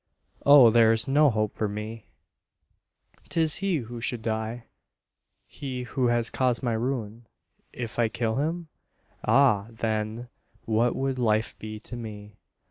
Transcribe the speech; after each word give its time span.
Oh! 0.47 0.71
there 0.71 0.91
is 0.91 1.07
no 1.07 1.29
hope 1.29 1.53
for 1.53 1.67
me! 1.67 2.07
"'Tis 3.29 3.57
he 3.57 3.75
who 3.75 4.01
should 4.01 4.23
die; 4.23 4.63
he 5.45 5.83
who 5.83 6.07
has 6.07 6.31
caused 6.31 6.63
my 6.63 6.73
ruin. 6.73 7.27
If 7.71 7.99
I 7.99 8.09
kill 8.09 8.37
him? 8.37 8.69
Ah, 9.23 9.67
then; 9.69 10.27
what 10.65 10.95
would 10.95 11.19
life 11.19 11.53
be 11.59 11.79
to 11.81 11.95
me? 11.95 12.33